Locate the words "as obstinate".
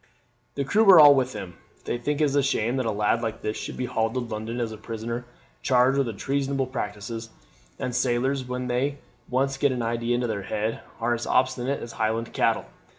11.13-11.81